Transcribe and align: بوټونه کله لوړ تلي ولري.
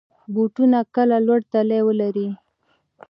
بوټونه 0.33 0.79
کله 0.95 1.15
لوړ 1.25 1.39
تلي 1.51 1.79
ولري. 1.87 2.27